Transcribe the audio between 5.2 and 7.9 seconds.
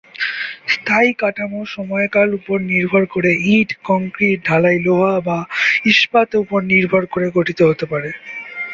বা ইস্পাত উপর নির্ভর করে গঠিত হতে